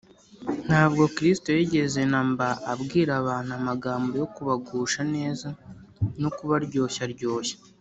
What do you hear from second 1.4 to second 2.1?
yigeze